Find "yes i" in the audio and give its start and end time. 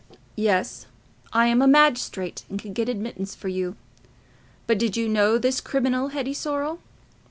0.35-1.45